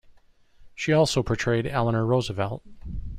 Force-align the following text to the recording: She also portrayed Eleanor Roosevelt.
She 0.73 0.93
also 0.93 1.21
portrayed 1.21 1.67
Eleanor 1.67 2.07
Roosevelt. 2.07 2.63